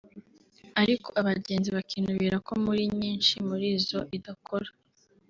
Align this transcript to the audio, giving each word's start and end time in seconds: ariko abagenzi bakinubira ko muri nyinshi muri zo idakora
ariko 0.81 1.07
abagenzi 1.21 1.69
bakinubira 1.77 2.35
ko 2.47 2.53
muri 2.63 2.83
nyinshi 2.99 3.33
muri 3.47 3.67
zo 3.87 3.99
idakora 4.17 4.69